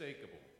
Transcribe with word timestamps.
unmistakable. 0.00 0.53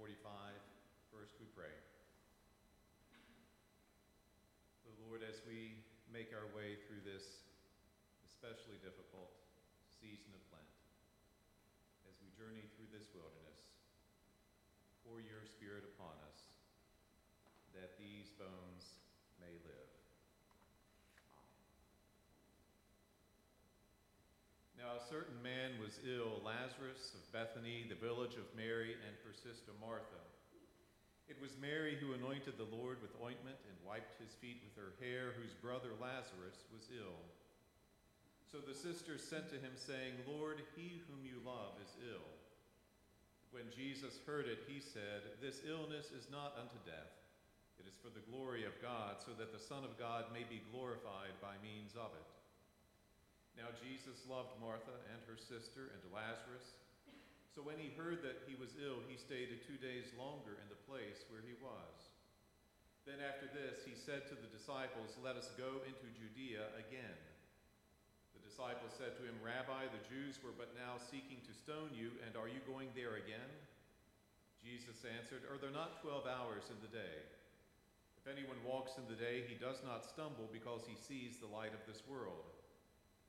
45. 0.00 0.16
First, 1.12 1.36
we 1.36 1.44
pray. 1.52 1.76
The 4.88 4.96
Lord, 5.04 5.20
as 5.20 5.44
we 5.44 5.76
make 6.08 6.32
our 6.32 6.48
way 6.56 6.80
through 6.88 7.04
this 7.04 7.44
especially 8.24 8.80
difficult 8.80 9.28
season 10.00 10.32
of 10.32 10.40
Lent, 10.56 10.72
as 12.08 12.16
we 12.24 12.32
journey 12.32 12.64
through 12.72 12.88
this 12.88 13.12
wilderness, 13.12 13.60
pour 15.04 15.20
your 15.20 15.44
Spirit 15.44 15.84
upon 15.84 16.16
us, 16.32 16.48
that 17.76 18.00
these 18.00 18.32
bones 18.40 18.96
may 19.36 19.52
live. 19.68 19.92
Now, 24.80 24.96
a 24.96 24.99
certain 25.10 25.42
man 25.42 25.74
was 25.82 25.98
ill, 26.06 26.38
Lazarus 26.46 27.18
of 27.18 27.26
Bethany, 27.34 27.82
the 27.90 27.98
village 27.98 28.38
of 28.38 28.46
Mary 28.54 28.94
and 28.94 29.14
her 29.26 29.34
sister 29.34 29.74
Martha. 29.82 30.22
It 31.26 31.34
was 31.42 31.58
Mary 31.58 31.98
who 31.98 32.14
anointed 32.14 32.54
the 32.54 32.70
Lord 32.70 33.02
with 33.02 33.18
ointment 33.18 33.58
and 33.66 33.74
wiped 33.82 34.14
his 34.22 34.38
feet 34.38 34.62
with 34.62 34.78
her 34.78 34.94
hair, 35.02 35.34
whose 35.34 35.50
brother 35.58 35.98
Lazarus 35.98 36.62
was 36.70 36.86
ill. 36.94 37.18
So 38.46 38.62
the 38.62 38.74
sisters 38.74 39.26
sent 39.26 39.50
to 39.50 39.58
him, 39.58 39.74
saying, 39.74 40.14
Lord, 40.30 40.62
he 40.78 41.02
whom 41.10 41.26
you 41.26 41.42
love 41.42 41.74
is 41.82 41.90
ill. 42.06 42.30
When 43.50 43.66
Jesus 43.74 44.22
heard 44.22 44.46
it, 44.46 44.62
he 44.70 44.78
said, 44.78 45.42
This 45.42 45.66
illness 45.66 46.14
is 46.14 46.30
not 46.30 46.54
unto 46.54 46.78
death. 46.86 47.18
It 47.82 47.90
is 47.90 47.98
for 47.98 48.14
the 48.14 48.22
glory 48.30 48.62
of 48.62 48.78
God, 48.78 49.18
so 49.18 49.34
that 49.34 49.50
the 49.50 49.58
Son 49.58 49.82
of 49.82 49.98
God 49.98 50.30
may 50.30 50.46
be 50.46 50.62
glorified 50.70 51.34
by 51.42 51.58
means 51.66 51.98
of 51.98 52.14
it. 52.14 52.26
Now 53.58 53.70
Jesus 53.78 54.22
loved 54.26 54.54
Martha 54.58 54.94
and 55.10 55.20
her 55.26 55.38
sister 55.38 55.90
and 55.94 56.02
Lazarus. 56.10 56.78
So 57.50 57.66
when 57.66 57.82
he 57.82 57.90
heard 57.98 58.22
that 58.22 58.46
he 58.46 58.54
was 58.54 58.78
ill, 58.78 59.02
he 59.10 59.18
stayed 59.18 59.50
two 59.66 59.78
days 59.82 60.06
longer 60.14 60.54
in 60.62 60.70
the 60.70 60.84
place 60.86 61.26
where 61.26 61.42
he 61.42 61.58
was. 61.58 62.10
Then 63.08 63.18
after 63.18 63.50
this, 63.50 63.82
he 63.82 63.98
said 63.98 64.28
to 64.30 64.38
the 64.38 64.54
disciples, 64.54 65.18
Let 65.18 65.34
us 65.34 65.50
go 65.58 65.82
into 65.82 66.14
Judea 66.14 66.70
again. 66.78 67.18
The 68.38 68.44
disciples 68.46 68.94
said 68.94 69.18
to 69.18 69.26
him, 69.26 69.34
Rabbi, 69.42 69.90
the 69.90 70.06
Jews 70.06 70.38
were 70.44 70.54
but 70.54 70.78
now 70.78 71.00
seeking 71.00 71.42
to 71.42 71.52
stone 71.56 71.90
you, 71.90 72.14
and 72.22 72.38
are 72.38 72.46
you 72.46 72.62
going 72.68 72.94
there 72.94 73.18
again? 73.18 73.50
Jesus 74.60 75.02
answered, 75.02 75.48
Are 75.48 75.58
there 75.58 75.74
not 75.74 76.04
twelve 76.04 76.28
hours 76.28 76.68
in 76.68 76.78
the 76.84 76.92
day? 76.92 77.18
If 78.20 78.28
anyone 78.28 78.60
walks 78.62 79.00
in 79.00 79.08
the 79.08 79.16
day, 79.16 79.48
he 79.48 79.56
does 79.56 79.80
not 79.80 80.04
stumble 80.04 80.46
because 80.52 80.84
he 80.84 80.94
sees 80.94 81.40
the 81.40 81.48
light 81.48 81.72
of 81.72 81.80
this 81.88 82.04
world. 82.04 82.59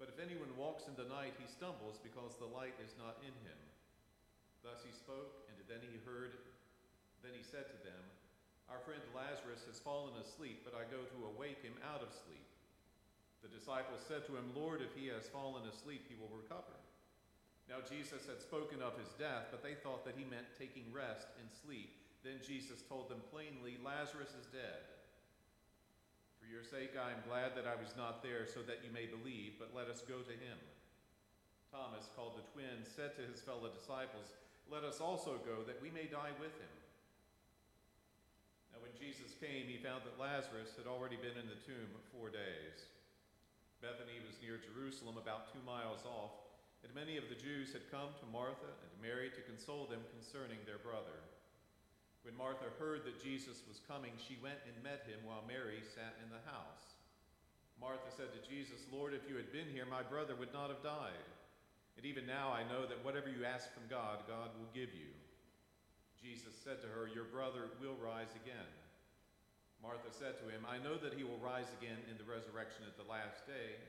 But 0.01 0.09
if 0.09 0.17
anyone 0.17 0.49
walks 0.57 0.89
in 0.89 0.97
the 0.97 1.05
night, 1.13 1.37
he 1.37 1.45
stumbles 1.45 2.01
because 2.01 2.33
the 2.41 2.49
light 2.49 2.73
is 2.81 2.97
not 2.97 3.21
in 3.21 3.37
him. 3.45 3.61
Thus 4.65 4.81
he 4.81 4.89
spoke, 4.89 5.45
and 5.45 5.53
then 5.69 5.77
he 5.85 6.01
heard, 6.01 6.41
then 7.21 7.37
he 7.37 7.45
said 7.45 7.69
to 7.69 7.79
them, 7.85 8.01
Our 8.65 8.81
friend 8.81 9.05
Lazarus 9.13 9.61
has 9.69 9.77
fallen 9.77 10.17
asleep, 10.17 10.65
but 10.65 10.73
I 10.73 10.89
go 10.89 11.05
to 11.05 11.29
awake 11.29 11.61
him 11.61 11.77
out 11.85 12.01
of 12.01 12.09
sleep. 12.25 12.49
The 13.45 13.53
disciples 13.53 14.01
said 14.01 14.25
to 14.25 14.33
him, 14.33 14.57
Lord, 14.57 14.81
if 14.81 14.89
he 14.97 15.05
has 15.13 15.29
fallen 15.29 15.69
asleep, 15.69 16.09
he 16.09 16.17
will 16.17 16.33
recover. 16.33 16.73
Now 17.69 17.85
Jesus 17.85 18.25
had 18.25 18.41
spoken 18.41 18.81
of 18.81 18.97
his 18.97 19.13
death, 19.21 19.53
but 19.53 19.61
they 19.61 19.77
thought 19.77 20.01
that 20.09 20.17
he 20.17 20.25
meant 20.25 20.49
taking 20.57 20.89
rest 20.89 21.29
in 21.37 21.45
sleep. 21.45 21.93
Then 22.25 22.41
Jesus 22.41 22.81
told 22.89 23.05
them 23.05 23.21
plainly, 23.29 23.77
Lazarus 23.85 24.33
is 24.33 24.49
dead. 24.49 24.81
For 26.41 26.49
your 26.49 26.65
sake 26.65 26.97
I 26.97 27.13
am 27.13 27.21
glad 27.29 27.53
that 27.53 27.69
I 27.69 27.77
was 27.77 27.93
not 27.93 28.25
there, 28.25 28.49
so 28.49 28.65
that 28.65 28.81
you 28.81 28.89
may 28.89 29.05
believe, 29.05 29.61
but 29.61 29.77
let 29.77 29.85
us 29.85 30.01
go 30.01 30.25
to 30.25 30.33
him. 30.33 30.57
Thomas, 31.69 32.09
called 32.17 32.33
the 32.33 32.49
twin, 32.49 32.81
said 32.81 33.13
to 33.15 33.29
his 33.29 33.45
fellow 33.45 33.69
disciples, 33.69 34.33
Let 34.65 34.81
us 34.81 34.97
also 34.97 35.37
go, 35.45 35.61
that 35.69 35.77
we 35.77 35.93
may 35.93 36.09
die 36.09 36.33
with 36.41 36.51
him. 36.57 36.75
Now 38.73 38.81
when 38.81 38.97
Jesus 38.97 39.37
came, 39.37 39.69
he 39.69 39.77
found 39.77 40.01
that 40.03 40.17
Lazarus 40.17 40.73
had 40.73 40.89
already 40.89 41.21
been 41.21 41.37
in 41.37 41.45
the 41.45 41.61
tomb 41.61 41.93
four 42.09 42.33
days. 42.33 42.89
Bethany 43.85 44.17
was 44.25 44.41
near 44.41 44.57
Jerusalem, 44.57 45.21
about 45.21 45.53
two 45.53 45.61
miles 45.61 46.01
off, 46.09 46.41
and 46.81 46.89
many 46.97 47.21
of 47.21 47.29
the 47.29 47.37
Jews 47.37 47.69
had 47.69 47.93
come 47.93 48.17
to 48.17 48.33
Martha 48.33 48.73
and 48.81 48.93
Mary 48.97 49.29
to 49.29 49.45
console 49.45 49.85
them 49.85 50.01
concerning 50.17 50.57
their 50.65 50.81
brother. 50.81 51.21
When 52.21 52.37
Martha 52.37 52.69
heard 52.77 53.01
that 53.09 53.23
Jesus 53.23 53.65
was 53.65 53.81
coming, 53.89 54.13
she 54.21 54.37
went 54.41 54.61
and 54.69 54.77
met 54.85 55.09
him 55.09 55.25
while 55.25 55.41
Mary 55.49 55.81
sat 55.81 56.13
in 56.21 56.29
the 56.29 56.45
house. 56.45 56.93
Martha 57.81 58.13
said 58.13 58.29
to 58.29 58.45
Jesus, 58.45 58.85
Lord, 58.93 59.17
if 59.17 59.25
you 59.25 59.33
had 59.41 59.49
been 59.49 59.65
here, 59.73 59.89
my 59.89 60.05
brother 60.05 60.37
would 60.37 60.53
not 60.53 60.69
have 60.69 60.85
died. 60.85 61.25
And 61.97 62.05
even 62.05 62.29
now 62.29 62.53
I 62.53 62.61
know 62.69 62.85
that 62.85 63.01
whatever 63.01 63.25
you 63.25 63.41
ask 63.41 63.73
from 63.73 63.89
God, 63.89 64.21
God 64.29 64.53
will 64.53 64.69
give 64.69 64.93
you. 64.93 65.09
Jesus 66.21 66.53
said 66.53 66.77
to 66.85 66.89
her, 66.93 67.09
Your 67.09 67.25
brother 67.25 67.73
will 67.81 67.97
rise 67.97 68.29
again. 68.37 68.69
Martha 69.81 70.13
said 70.13 70.37
to 70.37 70.47
him, 70.53 70.61
I 70.69 70.77
know 70.77 71.01
that 71.01 71.17
he 71.17 71.25
will 71.25 71.41
rise 71.41 71.73
again 71.81 71.97
in 72.05 72.21
the 72.21 72.29
resurrection 72.29 72.85
at 72.85 73.01
the 73.01 73.09
last 73.09 73.49
day. 73.49 73.81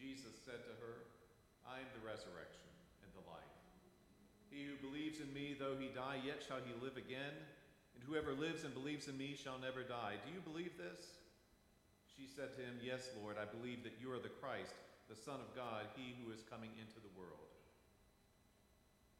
Jesus 0.00 0.32
said 0.48 0.64
to 0.64 0.74
her, 0.80 1.04
I 1.68 1.84
am 1.84 1.90
the 1.92 2.00
resurrection 2.00 2.72
and 3.04 3.12
the 3.12 3.28
life. 3.28 3.47
He 4.48 4.64
who 4.64 4.76
believes 4.80 5.20
in 5.20 5.28
me, 5.32 5.52
though 5.54 5.76
he 5.76 5.92
die, 5.92 6.24
yet 6.24 6.40
shall 6.40 6.64
he 6.64 6.72
live 6.80 6.96
again. 6.96 7.36
And 7.94 8.02
whoever 8.04 8.32
lives 8.32 8.64
and 8.64 8.72
believes 8.72 9.08
in 9.08 9.16
me 9.16 9.36
shall 9.36 9.60
never 9.60 9.84
die. 9.84 10.16
Do 10.24 10.32
you 10.32 10.40
believe 10.40 10.78
this? 10.80 11.18
She 12.06 12.26
said 12.26 12.56
to 12.56 12.64
him, 12.64 12.80
Yes, 12.82 13.14
Lord, 13.20 13.36
I 13.38 13.46
believe 13.46 13.86
that 13.86 14.00
you 14.00 14.10
are 14.10 14.18
the 14.18 14.32
Christ, 14.42 14.74
the 15.06 15.18
Son 15.18 15.38
of 15.38 15.54
God, 15.54 15.86
he 15.94 16.18
who 16.18 16.32
is 16.34 16.42
coming 16.48 16.72
into 16.80 16.98
the 16.98 17.14
world. 17.14 17.52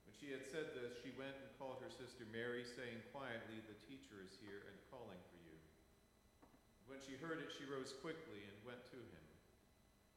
When 0.03 0.17
she 0.17 0.35
had 0.35 0.43
said 0.43 0.75
this, 0.75 0.99
she 0.99 1.15
went 1.15 1.37
and 1.39 1.55
called 1.61 1.79
her 1.85 1.93
sister 1.93 2.27
Mary, 2.33 2.65
saying 2.65 3.05
quietly, 3.15 3.63
The 3.69 3.79
teacher 3.87 4.19
is 4.25 4.35
here 4.41 4.67
and 4.67 4.89
calling 4.89 5.21
for 5.31 5.39
you. 5.47 5.55
When 6.91 6.99
she 6.99 7.21
heard 7.21 7.39
it, 7.39 7.53
she 7.55 7.69
rose 7.69 7.93
quickly 8.01 8.43
and 8.49 8.67
went 8.67 8.83
to 8.91 8.99
him. 8.99 9.27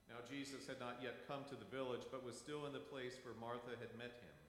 Now 0.10 0.26
Jesus 0.26 0.65
had 0.65 0.82
not 0.82 1.00
yet 1.00 1.30
come 1.30 1.45
to 1.47 1.58
the 1.60 1.69
village, 1.69 2.10
but 2.10 2.26
was 2.26 2.34
still 2.34 2.65
in 2.65 2.74
the 2.74 2.84
place 2.84 3.15
where 3.21 3.38
Martha 3.38 3.78
had 3.78 3.93
met 3.93 4.17
him. 4.19 4.40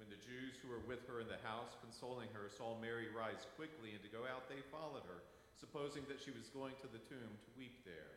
When 0.00 0.08
the 0.08 0.24
Jews 0.24 0.56
who 0.64 0.72
were 0.72 0.80
with 0.88 1.04
her 1.12 1.20
in 1.20 1.28
the 1.28 1.44
house, 1.44 1.76
consoling 1.84 2.32
her, 2.32 2.48
saw 2.48 2.80
Mary 2.80 3.12
rise 3.12 3.44
quickly 3.60 3.92
and 3.92 4.00
to 4.00 4.08
go 4.08 4.24
out, 4.24 4.48
they 4.48 4.64
followed 4.72 5.04
her, 5.04 5.20
supposing 5.60 6.08
that 6.08 6.24
she 6.24 6.32
was 6.32 6.48
going 6.48 6.72
to 6.80 6.88
the 6.88 7.04
tomb 7.04 7.36
to 7.44 7.50
weep 7.60 7.84
there. 7.84 8.16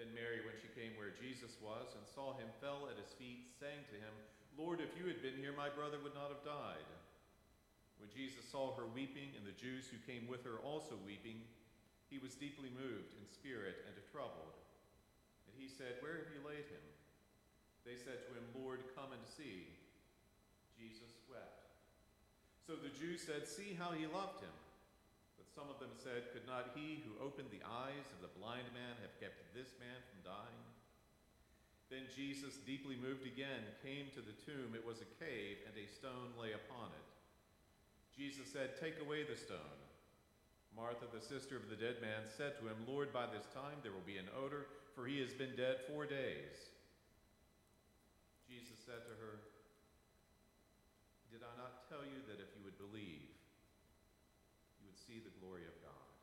Then 0.00 0.08
Mary, 0.16 0.40
when 0.40 0.56
she 0.56 0.72
came 0.72 0.96
where 0.96 1.12
Jesus 1.12 1.60
was 1.60 1.92
and 1.92 2.08
saw 2.08 2.32
him, 2.40 2.48
fell 2.64 2.88
at 2.88 2.96
his 2.96 3.12
feet, 3.12 3.52
saying 3.60 3.84
to 3.92 4.00
him, 4.00 4.16
Lord, 4.56 4.80
if 4.80 4.96
you 4.96 5.04
had 5.04 5.20
been 5.20 5.36
here, 5.36 5.52
my 5.52 5.68
brother 5.68 6.00
would 6.00 6.16
not 6.16 6.32
have 6.32 6.40
died. 6.40 6.88
When 8.00 8.08
Jesus 8.08 8.48
saw 8.48 8.72
her 8.72 8.88
weeping, 8.88 9.36
and 9.36 9.44
the 9.44 9.60
Jews 9.60 9.84
who 9.92 10.00
came 10.08 10.24
with 10.24 10.48
her 10.48 10.64
also 10.64 10.96
weeping, 11.04 11.44
he 12.08 12.16
was 12.16 12.40
deeply 12.40 12.72
moved 12.72 13.12
in 13.20 13.28
spirit 13.28 13.84
and 13.84 13.94
troubled. 14.14 14.54
And 15.50 15.54
he 15.58 15.66
said, 15.66 15.98
Where 15.98 16.22
have 16.22 16.30
you 16.30 16.38
laid 16.46 16.70
him? 16.70 16.86
They 17.82 17.98
said 17.98 18.22
to 18.24 18.32
him, 18.38 18.46
Lord, 18.54 18.86
come 18.94 19.10
and 19.10 19.26
see. 19.26 19.73
So 22.64 22.80
the 22.80 22.92
Jews 22.96 23.20
said, 23.20 23.44
See 23.44 23.76
how 23.76 23.92
he 23.92 24.08
loved 24.08 24.40
him. 24.40 24.56
But 25.36 25.52
some 25.52 25.68
of 25.68 25.76
them 25.76 25.92
said, 26.00 26.32
Could 26.32 26.48
not 26.48 26.72
he 26.72 27.04
who 27.04 27.20
opened 27.20 27.52
the 27.52 27.64
eyes 27.64 28.08
of 28.16 28.24
the 28.24 28.32
blind 28.40 28.72
man 28.72 28.96
have 29.04 29.20
kept 29.20 29.52
this 29.52 29.76
man 29.76 30.00
from 30.08 30.24
dying? 30.24 30.64
Then 31.92 32.08
Jesus, 32.08 32.56
deeply 32.64 32.96
moved 32.96 33.28
again, 33.28 33.68
came 33.84 34.08
to 34.16 34.24
the 34.24 34.34
tomb. 34.48 34.72
It 34.72 34.82
was 34.82 35.04
a 35.04 35.14
cave, 35.20 35.60
and 35.68 35.76
a 35.76 35.92
stone 35.92 36.32
lay 36.40 36.56
upon 36.56 36.88
it. 36.96 37.08
Jesus 38.16 38.48
said, 38.48 38.80
Take 38.80 38.96
away 39.04 39.28
the 39.28 39.36
stone. 39.36 39.78
Martha, 40.72 41.06
the 41.12 41.22
sister 41.22 41.60
of 41.60 41.68
the 41.68 41.78
dead 41.78 42.00
man, 42.00 42.24
said 42.24 42.58
to 42.58 42.66
him, 42.66 42.88
Lord, 42.88 43.12
by 43.12 43.28
this 43.28 43.46
time 43.52 43.78
there 43.84 43.92
will 43.92 44.08
be 44.08 44.18
an 44.18 44.32
odor, 44.32 44.66
for 44.96 45.06
he 45.06 45.20
has 45.20 45.36
been 45.36 45.54
dead 45.54 45.84
four 45.86 46.08
days. 46.08 46.72
Jesus 48.48 48.80
said 48.82 49.04
to 49.06 49.14
her, 49.20 49.43
Did 51.34 51.42
I 51.42 51.58
not 51.58 51.90
tell 51.90 52.06
you 52.06 52.22
that 52.30 52.38
if 52.38 52.46
you 52.54 52.62
would 52.62 52.78
believe, 52.78 53.26
you 54.78 54.86
would 54.86 54.94
see 54.94 55.18
the 55.18 55.34
glory 55.42 55.66
of 55.66 55.74
God? 55.82 56.14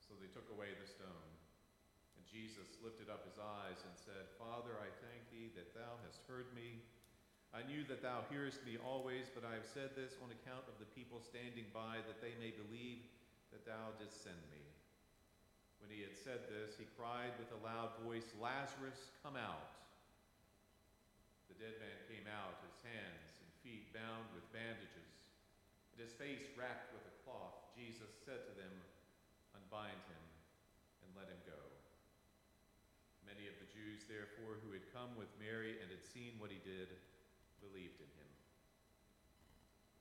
So 0.00 0.16
they 0.16 0.32
took 0.32 0.48
away 0.48 0.72
the 0.72 0.88
stone. 0.88 1.32
And 2.16 2.24
Jesus 2.24 2.80
lifted 2.80 3.12
up 3.12 3.28
his 3.28 3.36
eyes 3.36 3.84
and 3.84 3.92
said, 4.00 4.32
Father, 4.40 4.80
I 4.80 4.88
thank 5.04 5.28
thee 5.28 5.52
that 5.60 5.76
thou 5.76 6.00
hast 6.08 6.24
heard 6.24 6.48
me. 6.56 6.80
I 7.52 7.60
knew 7.68 7.84
that 7.92 8.00
thou 8.00 8.24
hearest 8.32 8.64
me 8.64 8.80
always, 8.80 9.28
but 9.28 9.44
I 9.44 9.60
have 9.60 9.68
said 9.68 9.92
this 9.92 10.16
on 10.24 10.32
account 10.32 10.64
of 10.64 10.80
the 10.80 10.88
people 10.96 11.20
standing 11.20 11.68
by, 11.76 12.00
that 12.08 12.24
they 12.24 12.32
may 12.40 12.56
believe 12.56 13.04
that 13.52 13.68
thou 13.68 13.92
didst 14.00 14.24
send 14.24 14.40
me. 14.48 14.64
When 15.84 15.92
he 15.92 16.00
had 16.00 16.16
said 16.16 16.48
this, 16.48 16.80
he 16.80 16.88
cried 16.96 17.36
with 17.36 17.52
a 17.52 17.60
loud 17.60 17.92
voice, 18.00 18.32
Lazarus, 18.40 19.12
come 19.20 19.36
out. 19.36 19.81
Dead 21.62 21.78
man 21.78 22.00
came 22.10 22.26
out, 22.26 22.58
his 22.66 22.74
hands 22.82 23.38
and 23.38 23.46
feet 23.62 23.94
bound 23.94 24.26
with 24.34 24.42
bandages, 24.50 25.30
and 25.94 26.02
his 26.02 26.10
face 26.18 26.42
wrapped 26.58 26.90
with 26.90 27.06
a 27.06 27.14
cloth. 27.22 27.54
Jesus 27.78 28.10
said 28.26 28.42
to 28.50 28.54
them, 28.58 28.74
Unbind 29.54 30.02
him 30.10 30.26
and 31.06 31.14
let 31.14 31.30
him 31.30 31.38
go. 31.46 31.62
Many 33.22 33.46
of 33.46 33.54
the 33.62 33.70
Jews, 33.70 34.02
therefore, 34.10 34.58
who 34.66 34.74
had 34.74 34.90
come 34.90 35.14
with 35.14 35.30
Mary 35.38 35.78
and 35.78 35.86
had 35.86 36.02
seen 36.02 36.34
what 36.42 36.50
he 36.50 36.58
did, 36.66 36.90
believed 37.62 38.02
in 38.02 38.10
him. 38.18 38.30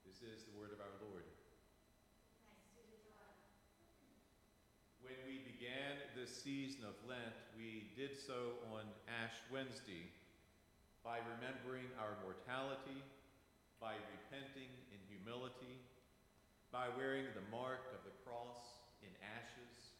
This 0.01 0.25
is 0.25 0.49
the 0.49 0.57
word 0.57 0.73
of 0.73 0.81
our 0.81 0.97
Lord. 1.05 1.29
When 5.05 5.21
we 5.29 5.45
began 5.45 6.01
this 6.17 6.33
season 6.33 6.89
of 6.89 6.97
Lent, 7.05 7.37
we 7.53 7.93
did 7.93 8.17
so 8.17 8.65
on 8.73 8.89
Ash 9.05 9.37
Wednesday 9.53 10.09
by 11.01 11.17
remembering 11.37 11.89
our 11.97 12.13
mortality, 12.21 13.01
by 13.81 13.97
repenting 14.13 14.69
in 14.93 15.01
humility, 15.09 15.81
by 16.69 16.85
wearing 16.93 17.25
the 17.33 17.45
mark 17.49 17.89
of 17.97 18.05
the 18.05 18.13
cross 18.21 18.85
in 19.01 19.09
ashes. 19.25 19.97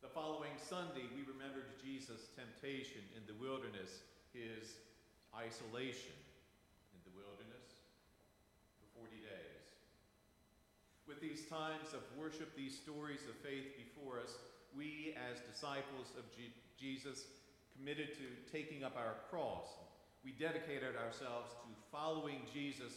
The 0.00 0.08
following 0.08 0.56
Sunday, 0.56 1.04
we 1.12 1.28
remembered 1.28 1.76
Jesus' 1.84 2.32
temptation 2.32 3.04
in 3.12 3.28
the 3.28 3.36
wilderness, 3.36 4.00
his 4.32 4.80
isolation 5.36 6.16
in 6.96 7.00
the 7.04 7.12
wilderness 7.12 7.84
for 8.80 9.04
40 9.04 9.20
days. 9.20 9.64
With 11.04 11.20
these 11.20 11.44
times 11.44 11.92
of 11.92 12.00
worship, 12.16 12.56
these 12.56 12.72
stories 12.72 13.28
of 13.28 13.36
faith 13.44 13.76
before 13.76 14.16
us, 14.16 14.32
we 14.72 15.12
as 15.20 15.44
disciples 15.44 16.16
of 16.16 16.24
Jesus 16.80 17.28
committed 17.76 18.14
to 18.14 18.52
taking 18.52 18.84
up 18.84 18.96
our 18.96 19.14
cross. 19.30 19.66
We 20.24 20.32
dedicated 20.32 20.96
ourselves 20.96 21.52
to 21.52 21.68
following 21.92 22.40
Jesus 22.52 22.94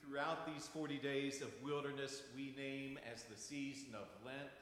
throughout 0.00 0.46
these 0.46 0.66
40 0.66 0.98
days 0.98 1.42
of 1.42 1.48
wilderness 1.62 2.22
we 2.34 2.54
name 2.56 2.98
as 3.12 3.22
the 3.24 3.36
season 3.36 3.94
of 3.94 4.08
Lent. 4.24 4.60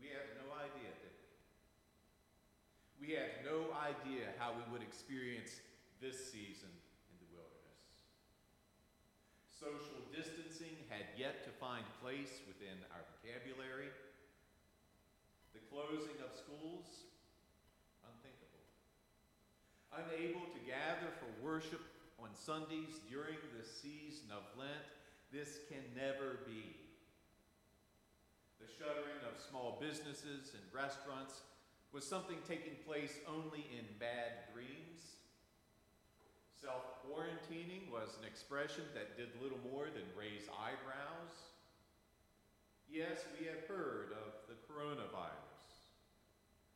We 0.00 0.08
had 0.08 0.36
no 0.38 0.52
idea, 0.54 0.92
did 1.00 1.16
we? 3.00 3.08
We 3.08 3.14
had 3.18 3.42
no 3.44 3.72
idea 3.76 4.30
how 4.38 4.52
we 4.52 4.64
would 4.70 4.82
experience 4.82 5.60
this 6.00 6.30
season 6.30 6.70
in 7.10 7.16
the 7.18 7.28
wilderness. 7.34 7.92
Social 9.48 10.04
distancing 10.14 10.76
had 10.88 11.08
yet 11.16 11.42
to 11.44 11.50
find 11.56 11.84
place 12.00 12.44
within 12.46 12.78
our 12.94 13.02
vocabulary. 13.16 13.90
Closing 15.74 16.22
of 16.22 16.30
schools, 16.38 16.86
unthinkable. 18.06 18.62
Unable 19.90 20.46
to 20.54 20.60
gather 20.62 21.10
for 21.18 21.26
worship 21.42 21.82
on 22.22 22.30
Sundays 22.30 23.02
during 23.10 23.42
the 23.58 23.66
season 23.66 24.30
of 24.30 24.46
Lent, 24.54 24.86
this 25.34 25.66
can 25.66 25.82
never 25.98 26.46
be. 26.46 26.78
The 28.62 28.70
shuttering 28.70 29.18
of 29.26 29.42
small 29.42 29.82
businesses 29.82 30.54
and 30.54 30.62
restaurants 30.70 31.42
was 31.90 32.06
something 32.06 32.38
taking 32.46 32.78
place 32.86 33.18
only 33.26 33.66
in 33.74 33.82
bad 33.98 34.46
dreams. 34.54 35.18
Self 36.54 37.02
quarantining 37.02 37.90
was 37.90 38.14
an 38.22 38.26
expression 38.30 38.86
that 38.94 39.18
did 39.18 39.34
little 39.42 39.58
more 39.74 39.90
than 39.90 40.06
raise 40.14 40.46
eyebrows. 40.54 41.34
Yes, 42.86 43.26
we 43.34 43.46
have 43.50 43.66
heard 43.66 44.14
of 44.14 44.38
the 44.46 44.54
coronavirus, 44.70 45.53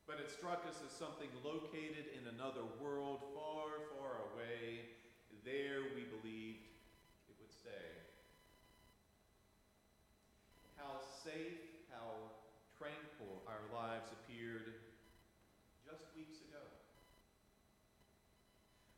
but 0.09 0.17
it 0.17 0.33
struck 0.33 0.65
us 0.65 0.81
as 0.81 0.89
something 0.97 1.29
located 1.45 2.09
in 2.17 2.25
another 2.33 2.65
world 2.81 3.21
far, 3.37 3.93
far 3.93 4.25
away. 4.33 4.89
There 5.45 5.85
we 5.93 6.09
believed 6.09 6.65
it 7.29 7.37
would 7.37 7.53
stay. 7.53 7.93
How 10.81 10.97
safe 11.21 11.61
how 11.93 12.33
tranquil 12.81 13.45
our 13.45 13.61
lives 13.69 14.09
appeared 14.17 14.81
just 15.85 16.09
weeks 16.17 16.41
ago. 16.49 16.65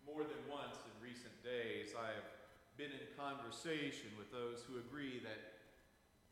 More 0.06 0.22
than 0.22 0.42
once 0.46 0.78
in 0.86 0.94
recent 1.02 1.34
days, 1.42 1.90
I 1.98 2.14
have 2.14 2.30
been 2.78 2.94
in 2.94 3.02
conversation 3.18 4.14
with 4.14 4.30
those 4.30 4.62
who 4.62 4.78
agree 4.78 5.18
that 5.26 5.58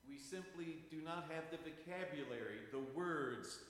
we 0.06 0.16
simply 0.16 0.86
do 0.86 1.02
not 1.02 1.26
have 1.34 1.50
the 1.50 1.58
vocabulary, 1.58 2.62
the 2.70 2.86
words 2.94 3.67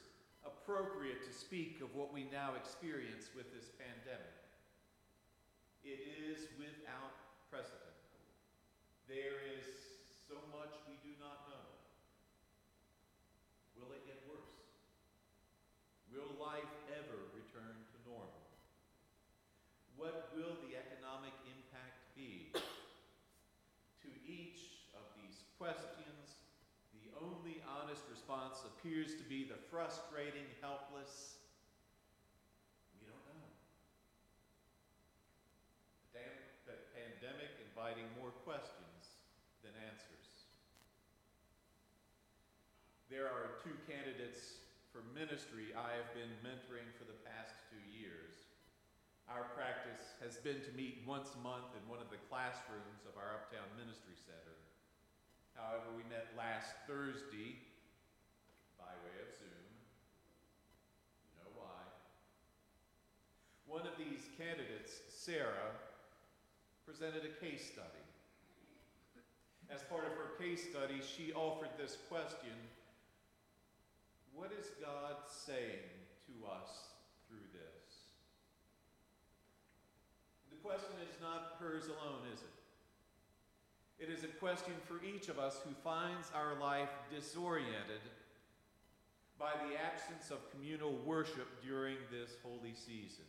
appropriate 0.69 1.25
to 1.25 1.33
speak 1.33 1.81
of 1.81 1.89
what 1.97 2.13
we 2.13 2.29
now 2.29 2.53
experience 2.53 3.33
with 3.33 3.49
this 3.57 3.73
pandemic. 3.81 4.37
It 5.81 5.97
is 5.97 6.45
without 6.61 7.17
precedent. 7.49 7.97
There 9.09 9.41
is 9.49 9.65
so 10.29 10.37
much 10.53 10.77
we 10.85 11.01
do 11.01 11.17
not 11.17 11.49
know. 11.49 11.65
Will 13.81 13.97
it 13.97 14.05
get 14.05 14.21
worse? 14.29 14.61
Will 16.13 16.37
life 16.37 16.69
ever 16.93 17.17
return 17.33 17.73
to 17.73 17.97
normal? 18.05 18.45
What 19.97 20.37
will 20.37 20.53
the 20.69 20.77
economic 20.77 21.33
impact 21.49 22.13
be? 22.13 22.53
to 24.05 24.11
each 24.29 24.85
of 24.93 25.09
these 25.17 25.49
questions, 25.57 25.88
response 28.29 28.61
appears 28.61 29.17
to 29.17 29.25
be 29.25 29.41
the 29.41 29.57
frustrating, 29.73 30.45
helpless, 30.61 31.41
we 33.01 33.09
don't 33.09 33.25
know. 33.25 33.49
The 36.69 36.77
pandemic 36.93 37.49
inviting 37.65 38.05
more 38.21 38.37
questions 38.45 39.17
than 39.65 39.73
answers. 39.89 40.45
There 43.09 43.25
are 43.25 43.65
two 43.65 43.73
candidates 43.89 44.61
for 44.93 45.01
ministry 45.17 45.73
I 45.73 45.97
have 45.97 46.13
been 46.13 46.29
mentoring 46.45 46.93
for 47.01 47.09
the 47.09 47.17
past 47.25 47.57
two 47.73 47.81
years. 47.89 48.45
Our 49.25 49.49
practice 49.57 50.05
has 50.21 50.37
been 50.45 50.61
to 50.69 50.73
meet 50.77 51.01
once 51.09 51.33
a 51.33 51.41
month 51.41 51.73
in 51.73 51.81
one 51.89 52.05
of 52.05 52.13
the 52.13 52.21
classrooms 52.29 53.09
of 53.09 53.17
our 53.17 53.41
Uptown 53.41 53.73
Ministry 53.81 54.21
Center. 54.21 54.61
However, 55.57 55.97
we 55.97 56.05
met 56.13 56.29
last 56.37 56.77
Thursday 56.85 57.68
by 58.79 58.95
way 59.05 59.17
of 59.21 59.31
Zoom. 59.35 59.67
You 61.27 61.35
know 61.43 61.53
why. 61.59 61.83
One 63.67 63.85
of 63.85 63.99
these 63.99 64.25
candidates, 64.39 65.03
Sarah, 65.11 65.75
presented 66.87 67.27
a 67.27 67.35
case 67.45 67.67
study. 67.67 68.07
As 69.69 69.83
part 69.83 70.07
of 70.07 70.17
her 70.17 70.39
case 70.41 70.65
study, 70.71 71.03
she 71.05 71.35
offered 71.35 71.77
this 71.77 71.99
question 72.09 72.57
what 74.39 74.53
is 74.55 74.71
God 74.81 75.17
saying 75.27 75.91
to 76.31 76.47
us 76.47 76.95
through 77.27 77.43
this? 77.51 78.07
The 80.49 80.63
question 80.63 80.95
is 81.11 81.21
not 81.21 81.59
hers 81.59 81.87
alone, 81.87 82.23
is 82.33 82.41
it? 82.41 82.59
It 83.99 84.11
is 84.15 84.23
a 84.23 84.29
question 84.39 84.75
for 84.87 85.05
each 85.05 85.29
of 85.29 85.41
us 85.41 85.59
who 85.65 85.75
finds 85.83 86.31
our 86.37 86.55
life 86.61 86.89
disoriented 87.13 87.99
by 89.39 89.53
the 89.67 89.81
absence 89.81 90.31
of 90.31 90.51
communal 90.51 90.93
worship 91.05 91.63
during 91.63 91.97
this 92.11 92.37
holy 92.43 92.75
season. 92.75 93.25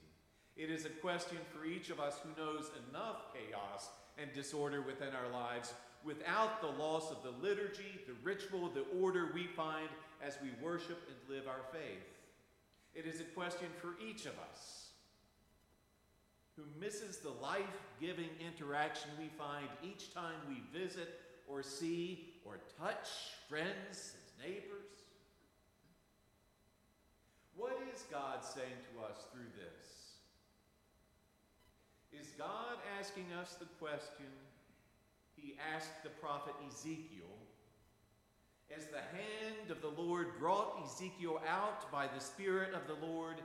It 0.56 0.70
is 0.70 0.86
a 0.86 0.90
question 0.90 1.38
for 1.54 1.66
each 1.66 1.90
of 1.90 2.00
us 2.00 2.18
who 2.24 2.42
knows 2.42 2.72
enough 2.90 3.34
chaos 3.34 3.90
and 4.18 4.34
disorder 4.34 4.82
within 4.82 5.10
our 5.14 5.32
lives 5.32 5.74
without 6.04 6.62
the 6.62 6.82
loss 6.82 7.12
of 7.12 7.24
the 7.24 7.46
liturgy, 7.46 8.00
the 8.08 8.14
ritual, 8.24 8.70
the 8.70 8.86
order 9.02 9.32
we 9.34 9.48
find 9.48 9.90
as 10.24 10.38
we 10.42 10.50
worship 10.64 11.00
and 11.08 11.36
live 11.36 11.48
our 11.48 11.64
faith. 11.72 12.04
It 12.96 13.06
is 13.06 13.22
a 13.22 13.26
question 13.36 13.68
for 13.80 13.94
each 14.04 14.26
of 14.26 14.34
us 14.52 14.88
who 16.56 16.64
misses 16.80 17.18
the 17.18 17.30
life 17.42 17.64
giving 18.02 18.30
interaction 18.46 19.10
we 19.18 19.30
find 19.38 19.68
each 19.84 20.14
time 20.14 20.36
we 20.48 20.78
visit 20.78 21.20
or 21.48 21.64
see 21.64 22.34
or 22.46 22.60
touch 22.78 23.08
friends 23.48 24.16
and 24.16 24.52
neighbors. 24.52 25.09
What 27.60 27.78
is 27.94 28.06
God 28.10 28.40
saying 28.42 28.80
to 28.96 29.04
us 29.04 29.26
through 29.34 29.52
this? 29.60 30.16
Is 32.22 32.32
God 32.38 32.78
asking 32.98 33.26
us 33.40 33.56
the 33.60 33.68
question 33.86 34.32
he 35.36 35.56
asked 35.76 36.04
the 36.04 36.10
prophet 36.10 36.54
Ezekiel 36.70 37.36
as 38.76 38.86
the 38.86 39.02
hand 39.02 39.72
of 39.72 39.82
the 39.82 40.02
Lord 40.02 40.40
brought 40.40 40.82
Ezekiel 40.86 41.42
out 41.46 41.92
by 41.92 42.08
the 42.08 42.22
Spirit 42.22 42.74
of 42.74 42.88
the 42.88 43.06
Lord 43.06 43.36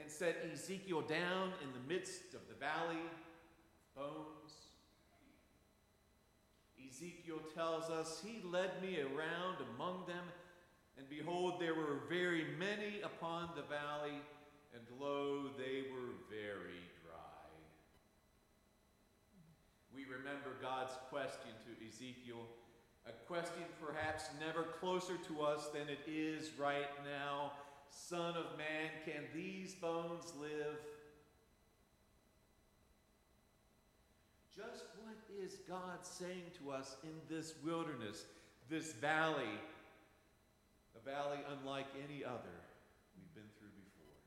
and 0.00 0.08
set 0.08 0.36
Ezekiel 0.52 1.00
down 1.00 1.52
in 1.62 1.72
the 1.72 1.92
midst 1.92 2.32
of 2.34 2.40
the 2.48 2.54
valley 2.54 3.02
of 3.96 4.02
bones. 4.04 4.52
Ezekiel 6.88 7.40
tells 7.56 7.90
us, 7.90 8.22
He 8.24 8.40
led 8.48 8.80
me 8.80 9.00
around 9.00 9.56
among 9.74 10.04
them, 10.06 10.24
and 10.98 11.08
behold, 11.08 11.60
there 11.60 11.74
were 11.74 12.00
very 12.08 12.46
many 12.58 13.00
upon 13.02 13.50
the 13.56 13.62
valley, 13.62 14.18
and 14.72 14.82
lo, 15.00 15.50
they 15.58 15.90
were 15.92 16.14
very 16.30 16.82
dry. 17.02 17.50
We 19.94 20.04
remember 20.04 20.56
God's 20.62 20.94
question 21.10 21.50
to 21.66 21.86
Ezekiel, 21.88 22.46
a 23.06 23.12
question 23.26 23.64
perhaps 23.84 24.30
never 24.40 24.62
closer 24.80 25.16
to 25.28 25.42
us 25.42 25.68
than 25.68 25.88
it 25.88 26.08
is 26.08 26.50
right 26.58 26.90
now 27.04 27.52
Son 27.94 28.36
of 28.36 28.58
man, 28.58 28.90
can 29.04 29.22
these 29.34 29.74
bones 29.74 30.32
live? 30.40 30.78
Just 34.56 34.84
what 35.02 35.16
is 35.42 35.58
God 35.68 35.98
saying 36.02 36.50
to 36.58 36.72
us 36.72 36.96
in 37.02 37.14
this 37.28 37.54
wilderness, 37.64 38.24
this 38.68 38.92
valley? 38.94 39.58
Valley 41.04 41.38
unlike 41.52 41.86
any 42.00 42.24
other 42.24 42.56
we've 43.12 43.34
been 43.36 43.52
through 43.60 43.72
before? 43.76 44.18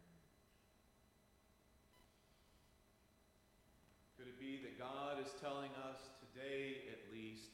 Could 4.17 4.29
it 4.29 4.39
be 4.39 4.61
that 4.61 4.77
God 4.77 5.17
is 5.17 5.33
telling 5.41 5.73
us 5.89 5.97
today, 6.21 6.85
at 6.93 7.01
least, 7.09 7.49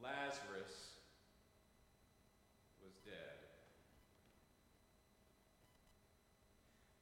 Lazarus 0.00 0.96
was 2.80 2.96
dead? 3.04 3.36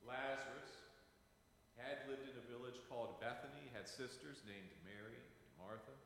Lazarus 0.02 0.74
had 1.78 2.02
lived 2.06 2.26
in 2.28 2.36
a 2.38 2.46
village 2.50 2.78
called 2.90 3.18
Bethany, 3.22 3.70
had 3.74 3.88
sisters 3.88 4.42
named 4.46 4.70
Mary 4.86 5.16
and 5.16 5.50
Martha. 5.58 5.96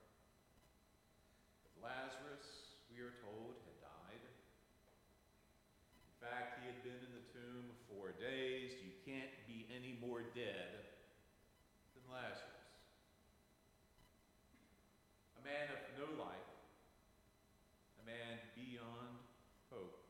But 1.64 1.92
Lazarus, 1.92 2.46
we 2.88 3.04
are 3.04 3.14
told, 3.20 3.59
had 3.68 3.78
died. 3.85 4.22
In 4.22 6.16
fact, 6.18 6.62
he 6.62 6.70
had 6.72 6.81
been 6.83 6.98
in 6.98 7.12
the 7.14 7.26
tomb 7.31 7.66
four 7.90 8.08
days. 8.18 8.74
You 8.83 8.92
can't 9.07 9.33
be 9.46 9.64
any 9.70 9.96
more 10.02 10.20
dead 10.35 10.85
than 11.94 12.04
Lazarus. 12.11 12.66
A 15.38 15.42
man 15.46 15.70
of 15.70 15.81
no 15.96 16.07
life, 16.18 16.50
a 18.02 18.04
man 18.04 18.42
beyond 18.59 19.16
hope. 19.70 20.02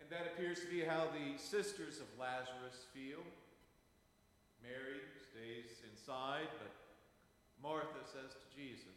And 0.00 0.08
that 0.08 0.30
appears 0.32 0.62
to 0.62 0.70
be 0.70 0.80
how 0.80 1.10
the 1.10 1.36
sisters 1.36 1.98
of 1.98 2.06
Lazarus 2.18 2.86
feel. 2.94 3.26
Mary 4.62 5.02
stays 5.18 5.82
inside, 5.90 6.48
but 6.62 6.72
Martha 7.62 8.00
says 8.06 8.32
to 8.32 8.46
Jesus, 8.54 8.96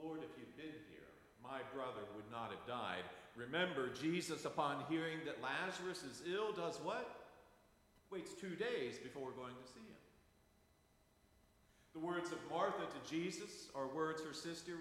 Lord, 0.00 0.20
if 0.24 0.32
you'd 0.38 0.56
been 0.56 0.80
here, 0.88 1.10
my 1.44 1.60
brother 1.74 2.08
would 2.16 2.30
not 2.32 2.50
have 2.50 2.64
died. 2.66 3.04
Remember, 3.36 3.88
Jesus, 4.00 4.44
upon 4.44 4.84
hearing 4.88 5.18
that 5.24 5.42
Lazarus 5.42 6.02
is 6.02 6.22
ill, 6.32 6.52
does 6.52 6.78
what? 6.82 7.26
Waits 8.10 8.32
two 8.40 8.56
days 8.56 8.98
before 9.02 9.30
going 9.32 9.54
to 9.54 9.72
see 9.72 9.80
him. 9.80 9.96
The 11.94 12.00
words 12.00 12.32
of 12.32 12.38
Martha 12.50 12.82
to 12.82 13.10
Jesus 13.10 13.68
are 13.74 13.86
words 13.86 14.22
her 14.22 14.34
sister 14.34 14.72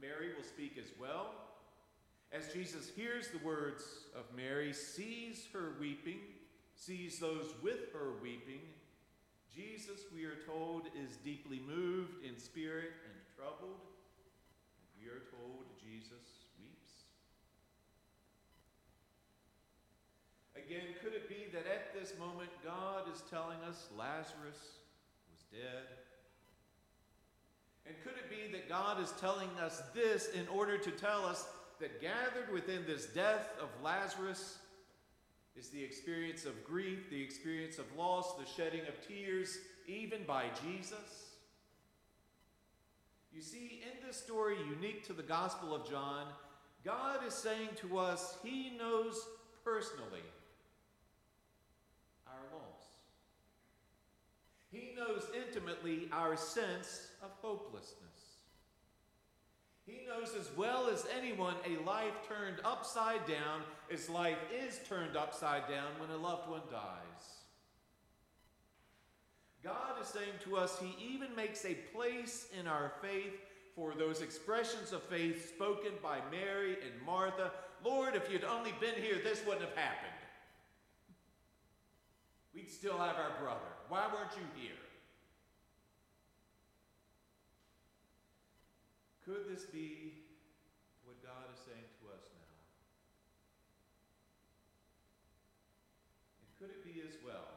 Mary 0.00 0.30
will 0.36 0.44
speak 0.44 0.76
as 0.78 0.90
well. 1.00 1.30
As 2.32 2.52
Jesus 2.52 2.90
hears 2.96 3.28
the 3.28 3.46
words 3.46 3.84
of 4.16 4.24
Mary, 4.34 4.72
sees 4.72 5.46
her 5.52 5.74
weeping, 5.78 6.18
sees 6.74 7.18
those 7.18 7.54
with 7.62 7.92
her 7.92 8.14
weeping, 8.20 8.60
Jesus, 9.54 10.00
we 10.14 10.24
are 10.24 10.40
told, 10.46 10.88
is 10.96 11.16
deeply 11.16 11.60
moved 11.68 12.24
in 12.24 12.38
spirit 12.38 12.88
and 13.04 13.12
troubled. 13.36 13.84
And 14.80 14.88
we 14.96 15.08
are 15.12 15.20
told 15.28 15.68
Jesus 15.76 16.41
Again, 20.66 20.94
could 21.02 21.14
it 21.14 21.28
be 21.28 21.46
that 21.52 21.66
at 21.66 21.94
this 21.98 22.12
moment 22.18 22.50
God 22.64 23.04
is 23.12 23.22
telling 23.30 23.58
us 23.68 23.88
Lazarus 23.98 24.58
was 25.30 25.42
dead? 25.50 25.86
And 27.86 27.94
could 28.04 28.12
it 28.12 28.30
be 28.30 28.50
that 28.52 28.68
God 28.68 29.00
is 29.02 29.12
telling 29.20 29.50
us 29.60 29.82
this 29.94 30.28
in 30.28 30.46
order 30.48 30.78
to 30.78 30.90
tell 30.90 31.26
us 31.26 31.46
that 31.80 32.00
gathered 32.00 32.52
within 32.52 32.84
this 32.86 33.06
death 33.06 33.50
of 33.60 33.68
Lazarus 33.82 34.58
is 35.56 35.68
the 35.68 35.82
experience 35.82 36.44
of 36.44 36.64
grief, 36.64 37.10
the 37.10 37.20
experience 37.20 37.78
of 37.78 37.84
loss, 37.96 38.34
the 38.36 38.46
shedding 38.46 38.82
of 38.82 39.06
tears, 39.06 39.58
even 39.86 40.22
by 40.24 40.44
Jesus? 40.64 41.30
You 43.34 43.42
see, 43.42 43.82
in 43.82 44.06
this 44.06 44.16
story 44.16 44.56
unique 44.68 45.06
to 45.06 45.12
the 45.12 45.22
Gospel 45.22 45.74
of 45.74 45.88
John, 45.88 46.26
God 46.84 47.26
is 47.26 47.34
saying 47.34 47.70
to 47.76 47.98
us, 47.98 48.36
He 48.44 48.76
knows 48.76 49.18
personally 49.64 50.22
our 52.26 52.58
loss. 52.58 52.82
He 54.72 54.94
knows 54.96 55.26
intimately 55.36 56.08
our 56.10 56.36
sense 56.36 57.08
of 57.22 57.30
hopelessness. 57.42 57.98
He 59.84 60.00
knows 60.08 60.34
as 60.38 60.48
well 60.56 60.88
as 60.88 61.06
anyone 61.16 61.56
a 61.66 61.84
life 61.84 62.14
turned 62.26 62.58
upside 62.64 63.26
down 63.26 63.62
as 63.92 64.08
life 64.08 64.38
is 64.50 64.80
turned 64.88 65.16
upside 65.16 65.68
down 65.68 65.90
when 65.98 66.10
a 66.10 66.16
loved 66.16 66.48
one 66.48 66.62
dies. 66.70 67.42
God 69.62 70.00
is 70.00 70.08
saying 70.08 70.38
to 70.44 70.56
us, 70.56 70.78
He 70.80 71.14
even 71.14 71.34
makes 71.36 71.64
a 71.64 71.74
place 71.94 72.48
in 72.58 72.66
our 72.66 72.92
faith 73.02 73.34
for 73.76 73.94
those 73.94 74.22
expressions 74.22 74.92
of 74.92 75.02
faith 75.04 75.48
spoken 75.48 75.92
by 76.02 76.18
Mary 76.30 76.72
and 76.72 77.06
Martha. 77.06 77.50
Lord, 77.84 78.14
if 78.14 78.30
you'd 78.30 78.44
only 78.44 78.72
been 78.80 78.94
here, 79.02 79.20
this 79.22 79.44
wouldn't 79.44 79.64
have 79.64 79.76
happened. 79.76 80.12
We'd 82.54 82.70
still 82.70 82.98
have 82.98 83.16
our 83.16 83.32
brother. 83.40 83.71
Why 83.92 84.08
weren't 84.08 84.32
you 84.40 84.48
here? 84.56 84.88
Could 89.20 89.44
this 89.52 89.68
be 89.68 90.16
what 91.04 91.20
God 91.20 91.52
is 91.52 91.60
saying 91.60 91.92
to 92.00 92.08
us 92.16 92.24
now? 92.32 92.56
And 96.40 96.48
could 96.56 96.72
it 96.72 96.80
be 96.80 97.04
as 97.04 97.20
well, 97.20 97.52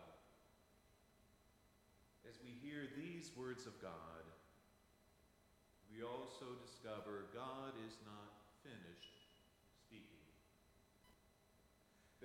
as 2.27 2.35
we 2.43 2.51
hear 2.59 2.83
these 2.99 3.31
words 3.39 3.63
of 3.63 3.79
God, 3.79 4.27
we 5.87 6.03
also 6.03 6.51
discover 6.59 7.31
God 7.31 7.71
is 7.87 7.95
not 8.03 8.35
finished 8.59 9.14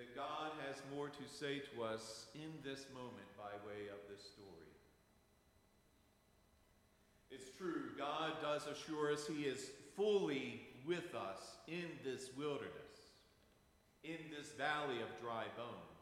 That 0.00 0.16
God 0.16 0.52
has 0.66 0.80
more 0.96 1.08
to 1.08 1.28
say 1.28 1.60
to 1.74 1.82
us 1.82 2.24
in 2.34 2.48
this 2.64 2.86
moment 2.94 3.28
by 3.36 3.52
way 3.68 3.92
of 3.92 3.98
this 4.10 4.24
story. 4.24 4.72
It's 7.30 7.54
true, 7.58 7.90
God 7.98 8.32
does 8.40 8.66
assure 8.66 9.12
us 9.12 9.26
He 9.26 9.42
is 9.42 9.72
fully 9.94 10.62
with 10.86 11.14
us 11.14 11.58
in 11.68 11.84
this 12.02 12.30
wilderness, 12.34 13.12
in 14.02 14.16
this 14.34 14.52
valley 14.52 15.02
of 15.02 15.20
dry 15.20 15.44
bones. 15.54 16.00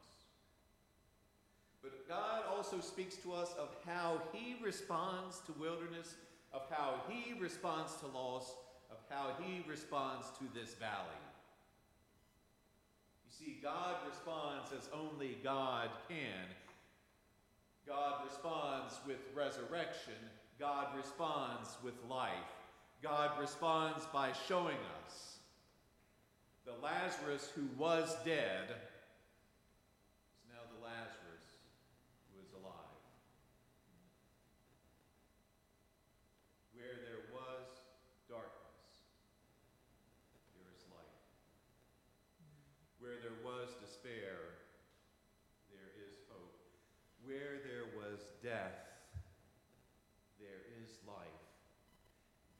But 1.82 2.06
God 2.06 2.42
also 2.48 2.78
speaks 2.78 3.16
to 3.16 3.32
us 3.32 3.52
of 3.58 3.70
how 3.84 4.22
He 4.32 4.54
responds 4.64 5.40
to 5.46 5.60
wilderness, 5.60 6.14
of 6.52 6.62
how 6.70 7.00
He 7.08 7.36
responds 7.40 7.96
to 7.96 8.06
loss, 8.06 8.52
of 8.92 8.98
how 9.10 9.32
He 9.42 9.68
responds 9.68 10.26
to 10.38 10.44
this 10.54 10.74
valley. 10.74 11.18
See, 13.48 13.56
God 13.62 13.96
responds 14.06 14.72
as 14.76 14.88
only 14.92 15.38
God 15.42 15.88
can. 16.08 16.46
God 17.86 18.24
responds 18.26 18.98
with 19.06 19.18
resurrection 19.34 20.14
God 20.58 20.88
responds 20.96 21.76
with 21.84 21.94
life. 22.10 22.32
God 23.00 23.38
responds 23.40 24.04
by 24.12 24.32
showing 24.48 24.76
us 25.06 25.38
the 26.66 26.74
Lazarus 26.82 27.48
who 27.54 27.62
was 27.78 28.16
dead 28.24 28.66
is 30.34 30.42
now 30.50 30.66
the 30.74 30.82
Lazarus 30.84 31.46
who 32.26 32.42
is 32.42 32.50
alive. 32.58 32.74
Where 36.74 36.98
there 37.06 37.30
was 37.30 37.70
darkness, 38.28 39.06
there 40.58 40.66
is 40.74 40.82
light. 40.90 41.22
Where 42.98 43.22
there 43.22 43.38
was 43.46 43.78
despair, 43.78 44.58
there 45.70 45.94
is 46.02 46.18
hope. 46.26 46.58
Where 47.22 47.62
there 47.62 47.94
was 47.94 48.18
death, 48.42 48.88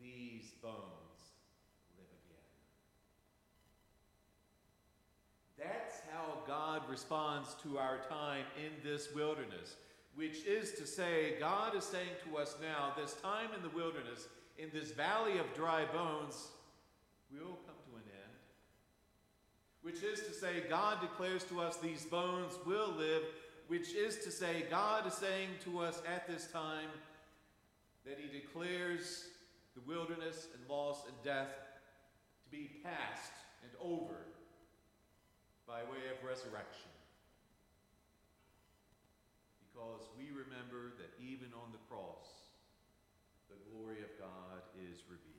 these 0.00 0.52
bones 0.62 1.34
live 1.98 2.12
again. 2.24 2.48
That's 5.58 6.00
how 6.12 6.38
God 6.46 6.77
responds 6.88 7.54
to 7.62 7.78
our 7.78 7.98
time 8.08 8.44
in 8.56 8.72
this 8.88 9.08
wilderness, 9.14 9.76
which 10.14 10.44
is 10.44 10.72
to 10.72 10.86
say, 10.86 11.34
God 11.38 11.74
is 11.76 11.84
saying 11.84 12.16
to 12.24 12.38
us 12.38 12.56
now, 12.60 12.92
this 12.96 13.14
time 13.14 13.48
in 13.56 13.62
the 13.62 13.76
wilderness, 13.76 14.26
in 14.58 14.70
this 14.72 14.92
valley 14.92 15.38
of 15.38 15.52
dry 15.54 15.84
bones, 15.86 16.48
will 17.30 17.58
come 17.66 17.76
to 17.90 17.96
an 17.96 18.02
end. 18.06 18.36
Which 19.82 20.02
is 20.02 20.26
to 20.26 20.32
say, 20.32 20.64
God 20.68 21.00
declares 21.00 21.44
to 21.44 21.60
us 21.60 21.76
these 21.76 22.04
bones 22.04 22.54
will 22.66 22.92
live, 22.96 23.22
which 23.68 23.94
is 23.94 24.18
to 24.24 24.30
say, 24.30 24.64
God 24.70 25.06
is 25.06 25.14
saying 25.14 25.50
to 25.64 25.80
us 25.80 26.02
at 26.06 26.26
this 26.26 26.46
time 26.50 26.88
that 28.06 28.18
He 28.18 28.38
declares 28.38 29.26
the 29.74 29.82
wilderness 29.86 30.48
and 30.54 30.68
loss 30.68 31.04
and 31.06 31.14
death 31.22 31.54
to 32.44 32.50
be 32.50 32.70
past 32.82 33.32
and 33.62 33.70
over 33.80 34.24
by 35.68 35.84
way 35.92 36.08
of 36.08 36.24
resurrection. 36.24 36.88
because 39.78 40.10
we 40.18 40.26
remember 40.34 40.90
that 40.98 41.14
even 41.22 41.54
on 41.54 41.70
the 41.70 41.78
cross, 41.86 42.26
the 43.46 43.54
glory 43.70 44.02
of 44.02 44.10
God 44.18 44.58
is 44.74 44.98
revealed. 45.06 45.38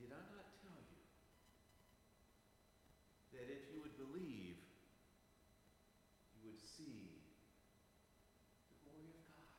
Did 0.00 0.16
I 0.16 0.24
not 0.32 0.48
tell 0.64 0.80
you 0.80 1.02
that 3.36 3.52
if 3.52 3.68
you 3.68 3.84
would 3.84 3.96
believe, 4.00 4.56
you 6.40 6.40
would 6.48 6.62
see 6.64 7.20
the 8.72 8.76
glory 8.80 9.12
of 9.12 9.20
God? 9.28 9.52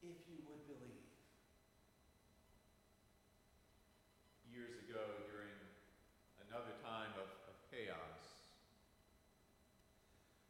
If 0.00 0.16
you 0.32 0.40
would 0.48 0.64
believe. 0.64 1.04
Years 4.48 4.80
ago, 4.88 5.04
during 5.28 5.52
another 6.48 6.72
time 6.80 7.12
of, 7.20 7.28
of 7.44 7.56
chaos, 7.68 8.24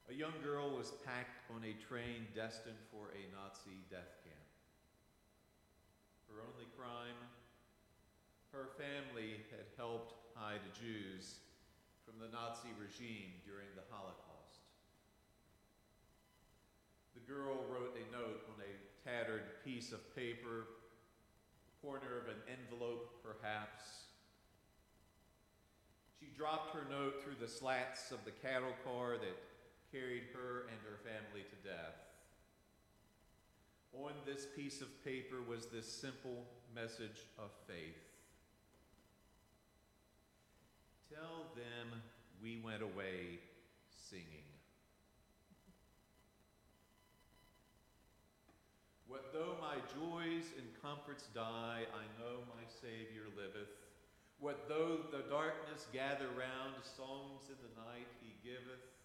a 0.07 0.15
young 0.15 0.39
girl 0.45 0.76
was 0.87 1.03
packed 1.03 1.43
on 1.51 1.67
a 1.67 1.75
train 1.83 2.31
destined 2.31 2.79
for 2.95 3.11
a 3.11 3.27
Nazi 3.35 3.83
death 3.91 4.23
camp. 4.23 4.47
Her 6.31 6.39
only 6.39 6.71
crime 6.79 7.19
her 8.55 8.71
family 8.79 9.43
had 9.51 9.67
helped 9.75 10.15
hide 10.39 10.63
Jews 10.79 11.43
from 12.07 12.23
the 12.23 12.31
Nazi 12.31 12.71
regime 12.79 13.35
during 13.43 13.67
the 13.75 13.83
Holocaust. 13.91 14.63
The 17.19 17.27
girl 17.27 17.67
wrote 17.67 17.99
a 17.99 18.07
note 18.15 18.47
on 18.47 18.63
a 18.63 18.79
tattered 19.03 19.67
piece 19.67 19.91
of 19.91 20.15
paper, 20.15 20.71
corner 21.83 22.23
of 22.23 22.31
an 22.31 22.39
envelope 22.47 23.11
perhaps. 23.27 24.07
She 26.21 26.31
dropped 26.39 26.79
her 26.79 26.87
note 26.89 27.25
through 27.25 27.43
the 27.43 27.51
slats 27.51 28.13
of 28.13 28.23
the 28.25 28.39
cattle 28.39 28.79
car 28.87 29.19
that 29.19 29.37
carried 29.93 30.25
her 30.35 30.67
and 30.69 30.79
her 30.85 30.99
family 31.03 31.45
to 31.49 31.69
death. 31.69 31.97
On 33.93 34.13
this 34.27 34.47
piece 34.55 34.81
of 34.81 35.05
paper 35.05 35.37
was 35.49 35.67
this 35.67 35.91
simple 35.91 36.45
message 36.75 37.25
of 37.39 37.51
faith. 37.67 37.97
Tell 41.09 41.47
them 41.55 42.03
we 42.43 42.61
went 42.63 42.83
away 42.83 43.41
singing. 44.11 44.45
What 49.09 49.33
though 49.33 49.57
my 49.63 49.77
joys 49.95 50.51
and 50.59 50.67
comforts 50.83 51.25
die, 51.35 51.87
I 51.89 52.05
know 52.21 52.43
my 52.53 52.67
Savior 52.83 53.31
liveth. 53.37 53.71
What 54.41 54.69
though 54.69 55.09
the 55.11 55.25
darkness 55.31 55.87
gather 55.93 56.29
round, 56.37 56.75
songs 56.85 57.49
in 57.49 57.57
the 57.63 57.81
night 57.81 58.11
he 58.21 58.35
giveth. 58.43 58.96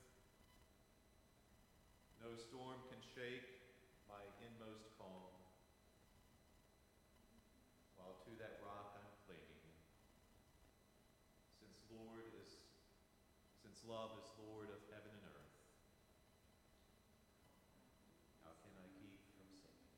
No 2.21 2.38
storm 2.38 2.77
can 2.86 3.01
shake 3.17 3.49
my 4.05 4.21
inmost 4.45 4.86
calm, 4.93 5.34
while 7.97 8.13
to 8.29 8.31
that 8.38 8.62
rock 8.62 8.93
I'm 8.93 9.10
clinging. 9.25 9.65
Since 11.57 11.81
Lord 11.89 12.29
is, 12.29 12.62
since 13.65 13.81
love 13.81 14.13
is 14.21 14.29
Lord 14.38 14.69
of 14.69 14.77
heaven 14.93 15.10
and 15.17 15.25
earth, 15.25 15.57
how 18.45 18.53
can 18.62 18.69
I 18.77 18.86
keep 19.01 19.17
from 19.34 19.49
singing? 19.65 19.89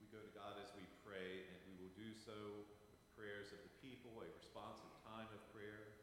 We 0.00 0.08
go 0.08 0.24
to 0.24 0.32
God 0.34 0.56
as 0.58 0.72
we 0.74 0.88
pray, 1.06 1.46
and 1.46 1.60
we 1.68 1.76
will 1.78 1.92
do 1.94 2.09
so 2.20 2.36
with 2.68 3.00
prayers 3.16 3.48
of 3.48 3.60
the 3.64 3.74
people, 3.80 4.12
a 4.20 4.28
responsive 4.36 4.92
time 5.08 5.28
of 5.32 5.40
prayer. 5.56 5.96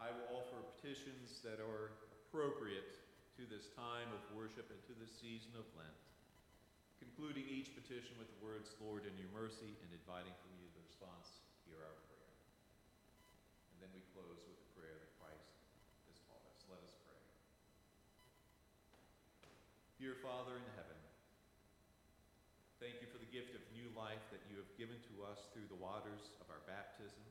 I 0.00 0.08
will 0.08 0.40
offer 0.40 0.64
petitions 0.80 1.44
that 1.44 1.60
are 1.60 1.92
appropriate 2.08 2.96
to 3.36 3.44
this 3.44 3.68
time 3.76 4.08
of 4.16 4.20
worship 4.32 4.72
and 4.72 4.80
to 4.88 4.94
this 4.96 5.12
season 5.12 5.52
of 5.60 5.68
Lent, 5.76 6.00
concluding 6.96 7.44
each 7.52 7.76
petition 7.76 8.16
with 8.16 8.32
the 8.32 8.40
words, 8.40 8.72
Lord, 8.80 9.04
in 9.04 9.12
your 9.20 9.28
mercy, 9.36 9.76
and 9.84 9.90
inviting 9.92 10.32
from 10.40 10.56
you 10.56 10.72
the 10.72 10.80
response, 10.88 11.44
hear 11.68 11.84
our 11.84 11.98
prayer. 12.08 12.32
And 13.76 13.84
then 13.84 13.92
we 13.92 14.00
close 14.16 14.40
with 14.48 14.56
the 14.56 14.70
prayer 14.72 14.96
that 14.96 15.12
Christ 15.20 15.52
has 16.08 16.16
taught 16.24 16.44
us. 16.48 16.64
Let 16.72 16.80
us 16.80 16.96
pray. 17.04 17.20
Dear 20.00 20.16
Father 20.24 20.56
in 20.56 20.68
heaven, 20.80 20.96
thank 22.80 23.04
you 23.04 23.08
for 23.12 23.20
the 23.20 23.28
gift 23.28 23.52
of 23.52 23.62
new 23.76 23.92
life 23.92 24.24
given 24.82 24.98
to 25.06 25.22
us 25.22 25.38
through 25.54 25.70
the 25.70 25.78
waters 25.78 26.34
of 26.42 26.50
our 26.50 26.58
baptism. 26.66 27.22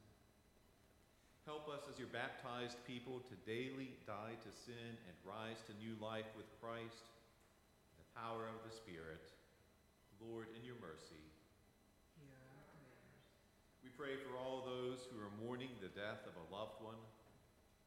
Help 1.43 1.67
us 1.67 1.83
as 1.91 1.99
your 1.99 2.07
baptized 2.15 2.79
people 2.87 3.19
to 3.27 3.35
daily 3.43 3.91
die 4.07 4.39
to 4.39 4.51
sin 4.55 4.95
and 5.03 5.15
rise 5.27 5.59
to 5.67 5.75
new 5.75 5.91
life 5.99 6.31
with 6.39 6.47
Christ, 6.63 7.11
the 7.99 8.07
power 8.15 8.47
of 8.47 8.63
the 8.63 8.71
Spirit. 8.71 9.19
Lord, 10.23 10.47
in 10.55 10.63
your 10.63 10.79
mercy, 10.79 11.19
Hear 12.23 12.31
our 12.31 12.63
prayers. 12.71 13.19
we 13.83 13.91
pray 13.99 14.15
for 14.23 14.39
all 14.39 14.63
those 14.63 15.03
who 15.11 15.19
are 15.19 15.35
mourning 15.43 15.75
the 15.83 15.91
death 15.91 16.23
of 16.23 16.39
a 16.39 16.47
loved 16.55 16.79
one. 16.79 17.03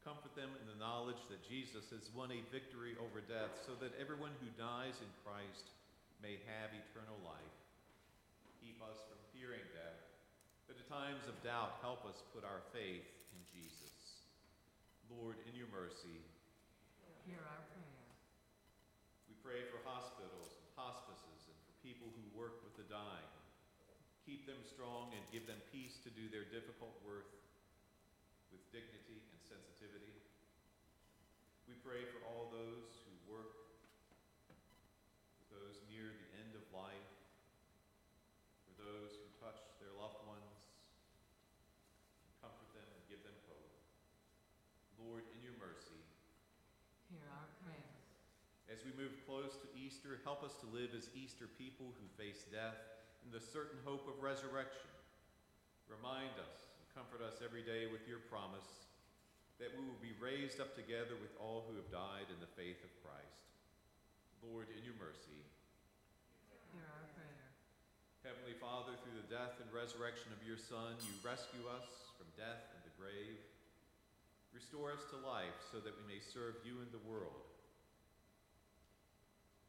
Comfort 0.05 0.37
them 0.37 0.53
in 0.61 0.69
the 0.69 0.77
knowledge 0.77 1.25
that 1.33 1.41
Jesus 1.41 1.89
has 1.89 2.13
won 2.13 2.29
a 2.29 2.45
victory 2.53 2.93
over 3.01 3.17
death 3.17 3.57
so 3.65 3.73
that 3.81 3.97
everyone 3.97 4.37
who 4.45 4.61
dies 4.61 5.01
in 5.01 5.09
Christ 5.25 5.73
may 6.21 6.37
have 6.45 6.69
eternal 6.69 7.17
life. 7.25 7.57
Keep 8.61 8.77
us 8.85 9.01
from 9.09 9.14
fearing 9.45 9.61
death, 9.77 10.01
but 10.65 10.73
at 10.73 10.89
times 10.89 11.21
of 11.29 11.37
doubt, 11.45 11.77
help 11.85 12.01
us 12.09 12.17
put 12.33 12.41
our 12.41 12.65
faith 12.73 13.05
in 13.29 13.37
Jesus. 13.45 13.93
Lord, 15.05 15.37
in 15.45 15.53
your 15.53 15.69
mercy, 15.69 16.17
Hear 17.29 17.37
our 17.45 17.61
prayer. 17.69 18.01
we 19.29 19.37
pray 19.45 19.69
for 19.69 19.77
hospitals 19.85 20.49
and 20.49 20.65
hospices 20.73 21.45
and 21.45 21.57
for 21.61 21.73
people 21.85 22.09
who 22.09 22.25
work 22.33 22.57
with 22.65 22.73
the 22.73 22.89
dying. 22.89 23.29
Keep 24.25 24.49
them 24.49 24.57
strong 24.65 25.13
and 25.13 25.21
give 25.29 25.45
them 25.45 25.61
peace 25.69 26.01
to 26.01 26.09
do 26.09 26.25
their 26.33 26.49
difficult 26.49 26.97
work 27.05 27.29
with 28.49 28.65
dignity 28.73 29.21
and 29.29 29.41
sensitivity. 29.45 30.17
We 31.69 31.77
pray 31.85 32.01
for 32.09 32.25
all 32.33 32.49
those 32.49 32.97
who 33.05 33.13
work 33.29 33.53
with 34.49 35.49
those 35.53 35.77
near 35.93 36.09
the 36.09 36.29
end 36.41 36.57
of 36.57 36.65
life, 36.73 37.09
for 38.69 38.73
those 38.81 39.13
who 39.17 39.25
touch 39.41 39.61
their 39.81 39.93
loved 39.97 40.21
ones, 40.29 40.57
comfort 42.41 42.69
them 42.77 42.85
and 42.85 43.01
give 43.09 43.21
them 43.25 43.37
hope. 43.49 43.73
Lord, 45.01 45.25
in 45.33 45.41
your 45.45 45.57
mercy, 45.61 46.01
Hear 47.13 47.25
our 47.29 47.49
prayer. 47.61 47.93
as 48.73 48.74
we 48.85 48.93
move 48.93 49.17
close 49.25 49.57
to 49.57 49.67
Easter, 49.73 50.21
help 50.21 50.45
us 50.45 50.53
to 50.61 50.69
live 50.69 50.93
as 50.93 51.09
Easter 51.17 51.49
people 51.57 51.89
who 51.97 52.05
face 52.21 52.45
death 52.53 52.77
in 53.25 53.33
the 53.33 53.41
certain 53.41 53.81
hope 53.81 54.05
of 54.05 54.21
resurrection. 54.21 54.85
Remind 55.89 56.37
us 56.37 56.69
and 56.77 56.85
comfort 56.93 57.25
us 57.25 57.41
every 57.41 57.65
day 57.65 57.89
with 57.89 58.05
your 58.05 58.21
promise 58.29 58.85
that 59.57 59.73
we 59.73 59.81
will 59.81 59.97
be 60.05 60.13
raised 60.21 60.61
up 60.61 60.77
together 60.77 61.17
with 61.17 61.33
all 61.41 61.65
who 61.65 61.73
have 61.81 61.89
died 61.89 62.29
in 62.29 62.37
the 62.37 62.53
faith 62.53 62.77
of 62.85 62.93
Christ. 63.01 63.49
Lord, 64.45 64.69
in 64.69 64.85
your 64.85 64.97
mercy, 65.01 65.41
Hear 66.69 66.85
our 66.85 67.09
prayer. 67.17 67.49
Heavenly 68.21 68.53
Father, 68.61 68.93
through 69.01 69.17
the 69.17 69.31
death 69.33 69.57
and 69.63 69.69
resurrection 69.73 70.29
of 70.29 70.45
your 70.45 70.61
Son, 70.61 70.93
you 71.01 71.13
rescue 71.25 71.65
us 71.73 72.13
from 72.21 72.29
death 72.37 72.69
and 72.77 72.85
the 72.85 72.93
grave. 73.01 73.41
Restore 74.53 74.93
us 74.93 75.01
to 75.09 75.17
life 75.25 75.55
so 75.73 75.81
that 75.81 75.95
we 75.97 76.05
may 76.05 76.21
serve 76.21 76.61
you 76.61 76.85
in 76.85 76.91
the 76.93 77.01
world. 77.07 77.54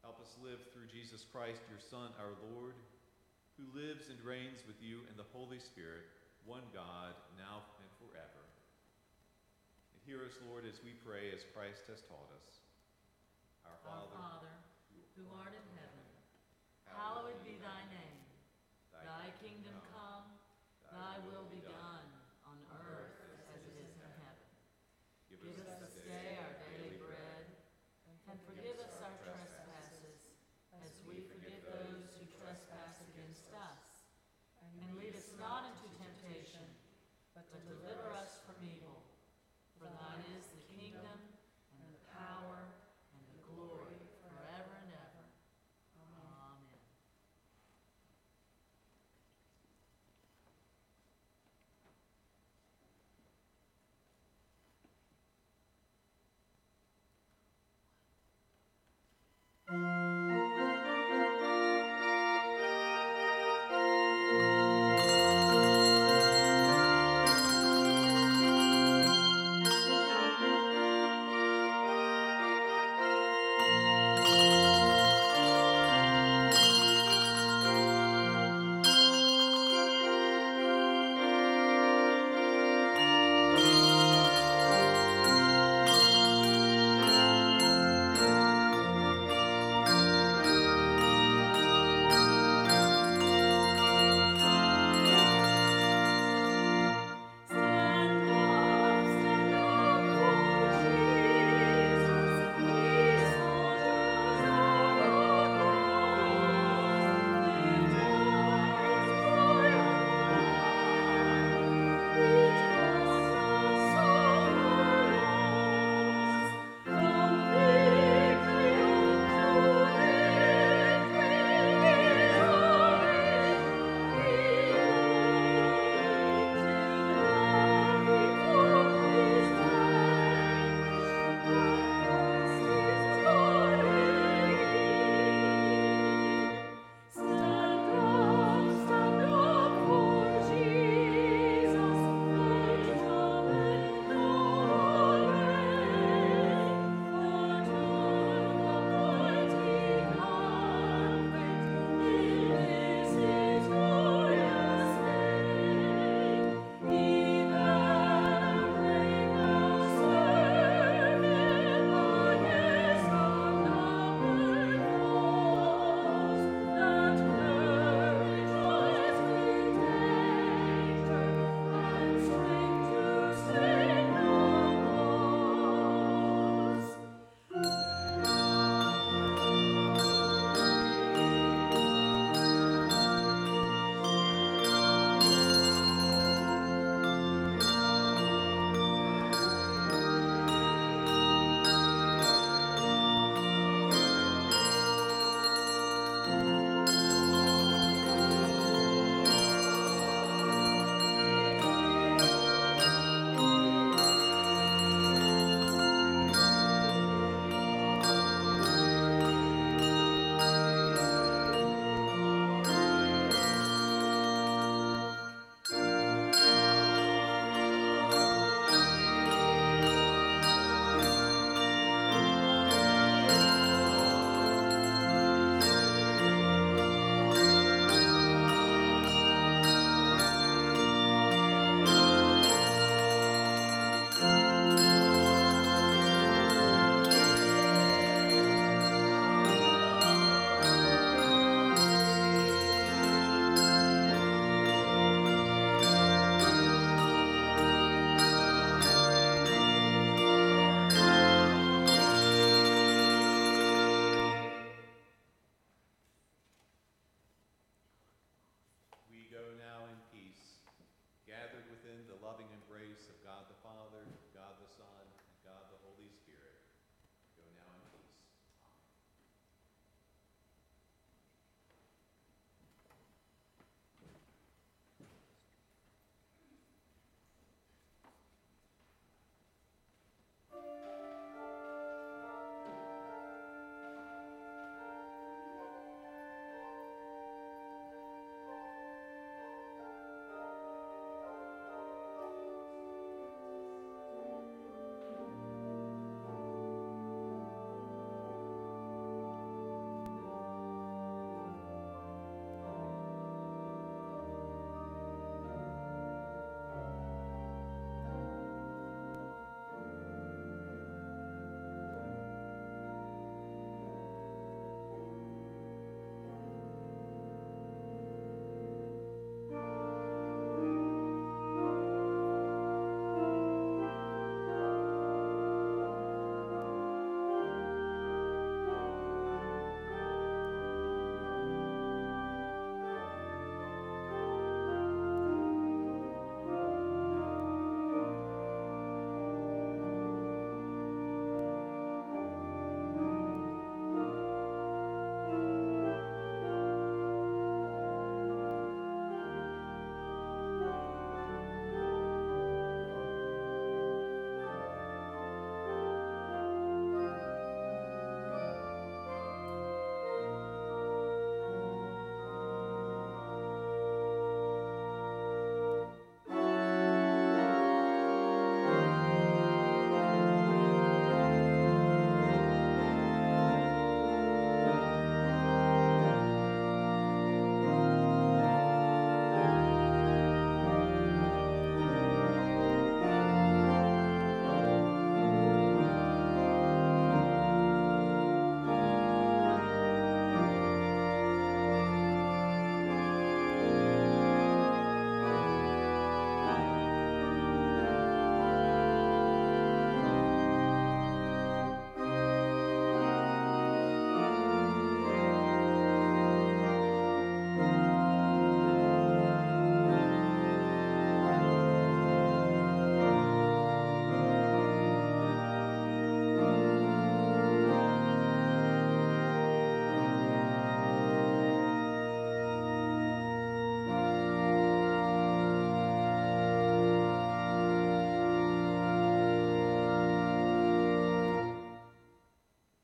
Help 0.07 0.23
us 0.23 0.39
live 0.39 0.63
through 0.71 0.87
Jesus 0.87 1.27
Christ, 1.35 1.59
your 1.67 1.83
Son, 1.83 2.15
our 2.23 2.31
Lord, 2.55 2.79
who 3.59 3.67
lives 3.75 4.07
and 4.07 4.23
reigns 4.23 4.63
with 4.63 4.79
you 4.79 5.03
in 5.11 5.19
the 5.19 5.27
Holy 5.35 5.59
Spirit, 5.59 6.07
one 6.47 6.63
God, 6.71 7.11
now 7.35 7.67
and 7.83 7.91
forever. 7.99 8.47
And 9.91 9.99
hear 10.07 10.23
us, 10.23 10.39
Lord, 10.47 10.63
as 10.63 10.79
we 10.87 10.95
pray 11.03 11.35
as 11.35 11.43
Christ 11.51 11.91
has 11.91 12.07
taught 12.07 12.31
us. 12.39 12.63
Our 13.67 13.75
Our 13.83 14.07
Father, 14.07 14.47
Father, 14.47 14.55
who 15.19 15.27
art 15.43 15.51
in 15.51 15.67
heaven, 15.75 16.07
hallowed 16.87 17.43
be 17.43 17.59
thy 17.59 17.83
name. 17.91 18.23
Thy 18.95 19.35
kingdom 19.43 19.75
come, 19.91 20.31
thy 20.87 21.19
will 21.27 21.51
be 21.51 21.67
done, 21.67 22.06